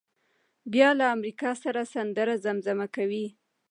بیا 0.73 0.89
له 0.99 1.05
امریکا 1.15 1.49
سره 1.63 1.81
سندره 1.93 2.35
زمزمه 2.45 2.87
کوي. 2.95 3.27